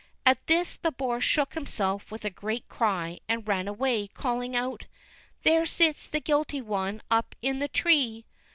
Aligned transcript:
At 0.25 0.47
this 0.47 0.77
the 0.77 0.91
boar 0.91 1.21
shook 1.21 1.53
himself 1.53 2.09
with 2.09 2.25
a 2.25 2.31
great 2.31 2.67
cry, 2.67 3.19
and 3.29 3.47
ran 3.47 3.67
away, 3.67 4.07
calling 4.07 4.55
out, 4.55 4.87
"There 5.43 5.67
sits 5.67 6.07
the 6.07 6.19
guilty 6.19 6.59
one, 6.59 7.03
up 7.11 7.35
in 7.43 7.59
the 7.59 7.67
tree!" 7.67 8.25